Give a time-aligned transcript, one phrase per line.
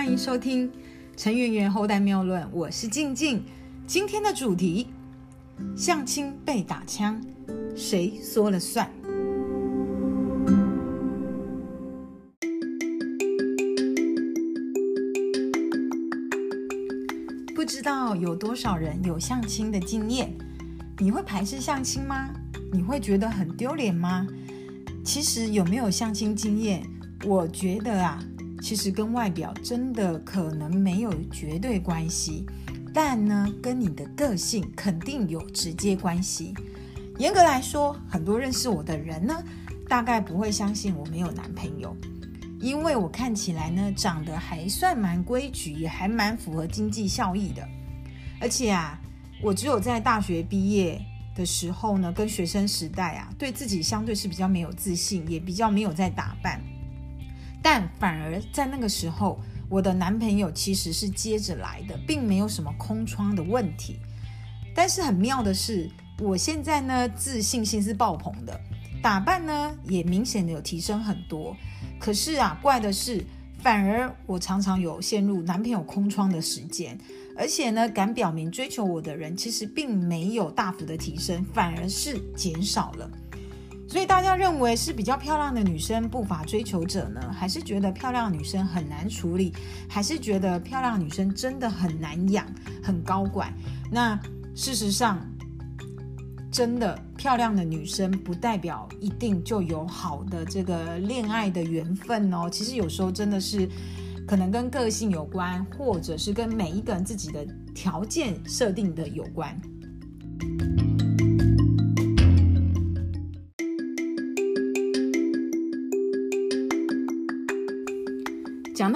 [0.00, 0.66] 欢迎收听
[1.14, 3.44] 《陈圆圆后代谬论》，我是静静。
[3.86, 4.86] 今天的主题：
[5.76, 7.20] 相亲被打枪，
[7.76, 8.90] 谁说了算？
[17.54, 20.32] 不知道有多少人有相亲的经验？
[20.96, 22.30] 你会排斥相亲吗？
[22.72, 24.26] 你会觉得很丢脸吗？
[25.04, 26.82] 其实有没有相亲经验，
[27.26, 28.18] 我觉得啊，
[28.60, 32.44] 其实跟外表真的可能没有绝对关系，
[32.92, 36.54] 但呢，跟你的个性肯定有直接关系。
[37.18, 39.42] 严格来说，很多认识我的人呢，
[39.88, 41.96] 大概不会相信我没有男朋友，
[42.60, 47.66] 因为我看起来呢，长得还算蛮规矩，也还蛮符合经济效益的，
[48.40, 48.98] 而且啊，
[49.42, 51.00] 我只有在大学毕业
[51.34, 56.60] 的时候呢，跟学生时代啊，对自己相对是比较没有自信，也比较没有在打扮，
[57.62, 63.98] 但反而在那个时候，我的男朋友其实是接着来的，并没有什么空窗的问题。
[64.74, 65.90] 但是很妙的是，
[66.20, 68.60] 我现在呢自信心是爆棚的，
[69.02, 71.56] 打扮呢也明显的有提升很多。
[71.98, 73.24] 可是啊，怪的是，
[73.58, 76.98] 反而我常常有陷入男朋友空窗的时间，
[77.36, 83.10] 而且呢，敢表明追求我的人其实并没有大幅的提升，反而是减少了。
[83.90, 89.52] 所以大家认为是比较漂亮的女生不乏追求者呢，还是觉得漂亮女生很难处理，
[89.88, 92.46] 还是觉得漂亮女生真的很难养、
[92.84, 93.52] 很高管？
[93.90, 94.16] 那
[94.54, 95.18] 事实上，
[96.52, 102.48] 真的漂亮的女生不代表一定就有好的这个恋爱的缘分哦。
[102.48, 103.68] 其实有时候真的是
[104.24, 109.60] 可能跟个性有关，或者是跟每一个人自己的条件设定的有关。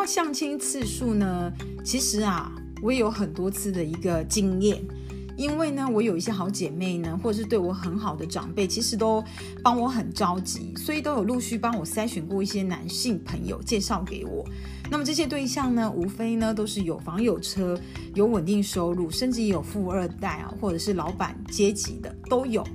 [0.00, 1.52] 到相亲次数呢，
[1.84, 4.82] 其实啊，我也有很多次的一个经验。
[5.36, 9.22] 因为呢，我有一些好姐妹呢，或者是对我很好的长辈，其实都
[9.62, 14.42] 帮我很着急，所以都有陆续帮我筛选过一些男性朋友介绍给我。
[14.90, 17.78] 那么这些对象呢，无非呢都是有房有车、
[18.14, 22.66] 有稳定收入，甚至也有富二代啊，或者是老板阶级的都有。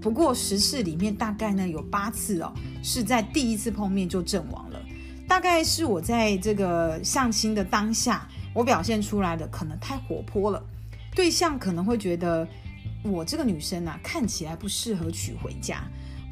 [0.00, 2.50] 不过十次里面大概呢有八次哦，
[2.82, 4.80] 是在第一次碰面就阵亡了。
[5.30, 10.60] 大概是我在这个相亲的当下，我表现出来的可能太活泼了。
[11.14, 12.46] 对象可能会觉得
[13.04, 15.84] 我这个女生啊，看起来不适合娶回家，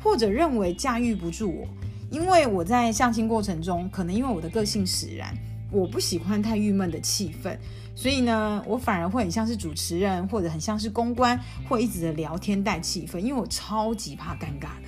[0.03, 1.69] 或者认为驾驭不住我，
[2.10, 5.32] 因为我在相亲过程中，可能因为我的个性使然，
[5.70, 7.56] 我不喜欢太郁闷的气氛，
[7.94, 11.38] 所以呢，我反而会很像是主持人，或者很像是公关，
[11.69, 14.88] 会一直的聊天带气氛，因为我超级怕尴尬的。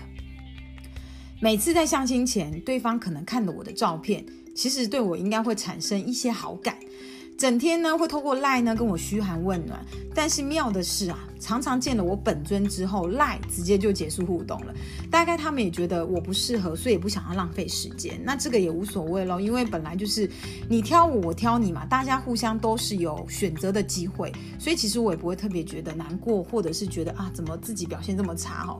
[1.42, 4.22] 每次在相亲前，对方可能看了我的照片，
[4.54, 6.76] 其实对我应该会产生一些好感。
[7.38, 9.82] 整天呢会透过赖呢跟我嘘寒问暖，
[10.14, 14.74] 但是妙的是啊，常常见了我本尊之后，赖直接就结束互动了。
[15.10, 18.20] 大概他们也觉得我不适合，所以也不想要浪费时间。
[18.22, 20.30] 那这个也无所谓咯，因为本来就是
[20.68, 28.78] 你挑我，我挑你嘛，大家互相都是有选择的机会，所以其实我也不会特别觉得难过，或者是觉得啊怎么自己表现这么差哦。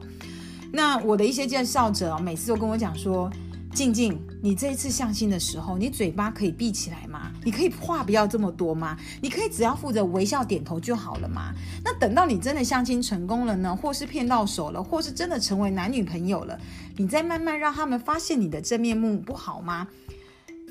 [0.72, 3.30] 那我的一些介绍者每次都跟我讲说。
[3.72, 7.30] 静静，你这一次相亲的时候，你嘴巴可以闭起来吗？
[7.44, 8.96] 你可以话不要这么多吗？
[9.22, 11.54] 你可以只要负责微笑点头就好了吗？
[11.84, 16.58] 那等到你真的相亲成功了呢，或是骗到手了，或是真的成为男女朋友了，
[16.96, 19.86] 你再慢慢让他们发现你的真面目，不好吗？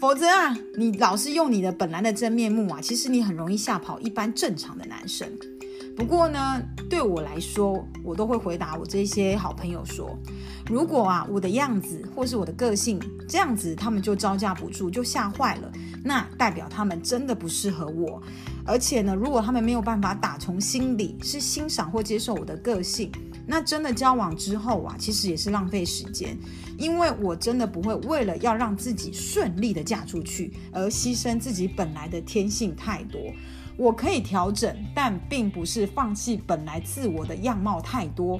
[0.02, 5.26] 否则啊，你老是用你的本来的真面目啊，其实你很容易吓跑一般正常的男生。
[6.00, 10.18] 不过呢，对我来说，我都会回答我这些好朋友说，
[10.66, 15.70] 如果啊我的样子或是我的个性这样子，他们就招架不住，就吓坏了，
[16.02, 18.24] 那代表他们真的不适合我。
[18.66, 23.12] 而且呢，如果他们没有办法打从心里是欣赏或接受我的个性，
[23.46, 26.38] 那真的交往之后啊，其实也是浪费时间，
[26.78, 33.20] 因为我真的不会为了要让自己顺利的嫁出去而牺牲自己本来的天性太多。
[33.79, 38.37] 我可以调整，但并不是放弃本来自我的样貌太多。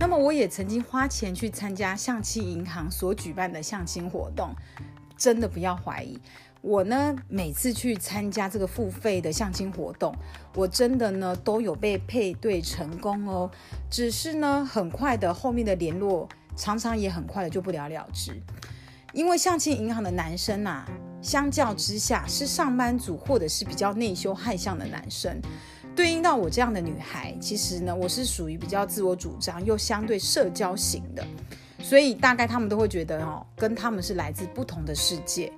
[0.00, 4.54] 那么，我也曾经花钱去参加象棋银行所举办的相亲活动，
[5.18, 6.18] 真的不要怀疑。
[6.62, 10.14] 我呢，每次去参加这个付费的相亲活动，
[10.54, 13.50] 我真的呢都有被配对成功哦。
[13.90, 18.40] 只是呢，很快的后面的联络，常常也很快的就不了了之。
[19.12, 20.86] 因为相亲银行的男生呐，
[21.20, 25.38] 相较之下是上班族或者是比较内羞害相的男生，
[25.96, 31.26] 对应到我这样的女孩，其实呢，我是属于比较自我主张又相对社交型的，
[31.80, 35.52] 所以大概他们都会觉得哦，跟他们是来自不同的世界，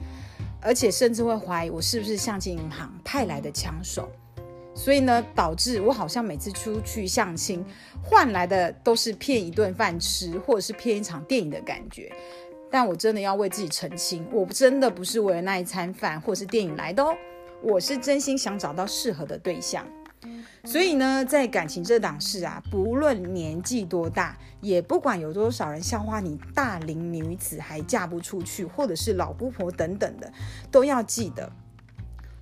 [0.64, 4.10] 而且甚至会怀疑我是不是相亲银行派来的枪手。
[4.74, 7.64] 所以呢，导致我好像每次出去相亲，
[8.02, 12.12] 换来的都是骗一顿饭吃，或者是骗一场电影的感觉。
[12.72, 17.14] 但我真的要为自己澄清，我真的不是为了那一餐饭或是电影来的哦，
[17.62, 19.86] 我是真心想找到适合的对象。
[20.64, 30.32] 所以呢，在感情这档事啊，不论年纪多大，也不管有多少人笑话你大龄女子还嫁不出去，或者是老姑婆等等的，
[30.70, 31.52] 都要记得。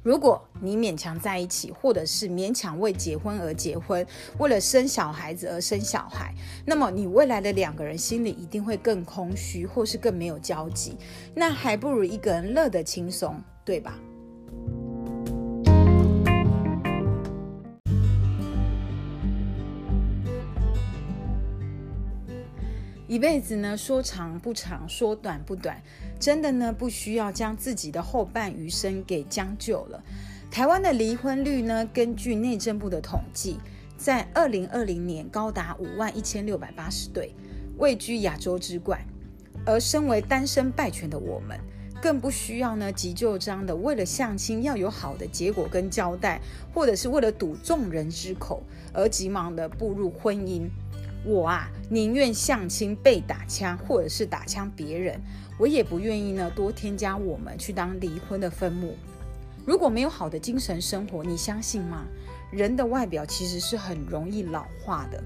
[0.05, 4.05] 如果你勉强在一起，或者是勉强为结婚而结婚，
[4.39, 6.35] 为了生小孩子而生小孩，
[6.67, 10.97] 那么你未来的两个人心里一定会更空虚，或是更没有交集。
[11.37, 13.97] 那还不如一个人乐得轻松，对吧？
[23.13, 25.83] 一辈子呢，说长不长，说短不短，
[26.19, 30.03] 真的呢，不需要将自己的后半余生给将就了。
[30.51, 33.59] 台湾的离婚率呢，根据内政部的统计，
[33.99, 37.35] 在二零二零年高达五万一千六百八十对，
[37.77, 38.99] 位居亚洲之冠。
[39.67, 41.61] 而身为单身败犬的我们，
[42.01, 46.41] 更不需要呢急就章的为了相亲要有好的结果跟交代，
[46.73, 50.67] 或者是为了堵众人之口而急忙的步入婚姻。
[51.25, 55.21] 我啊，宁愿相亲被打枪，或者是打枪别人，
[55.59, 58.97] 我也不愿意呢多添加我们去当离婚的分母。
[59.65, 62.05] 如果没有好的精神生活，你相信吗？
[62.51, 65.23] 人的外表其实是很容易老化的。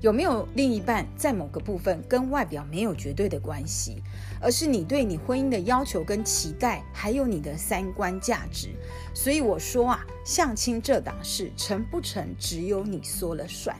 [0.00, 4.02] 有没有另一半，在某个部分跟外表没有绝对的关系，
[4.40, 8.70] 而是你对你婚姻的要求跟期待，还有你的三观价值。
[9.12, 13.76] 所以我说啊，相亲这档事成不成，只有你说了算。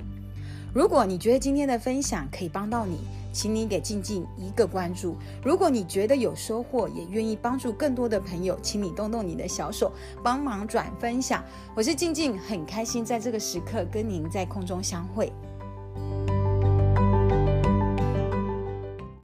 [0.72, 2.98] 如果你觉得今天的分享可以帮到你，
[3.32, 5.16] 请你给静静一个关注。
[5.44, 9.90] 如果你觉得有收获，也愿意帮助更多的朋友，请你动动你的小手，
[10.22, 11.42] 帮忙转分享。
[11.74, 15.32] 我是静静，很开心在这个时刻跟您在空中相会。